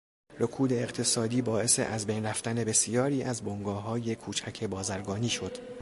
[0.39, 5.57] رکود اقتصادی باعث ازبین رفتن بسیاری از بنگاههای کوچک بازرگانی شد.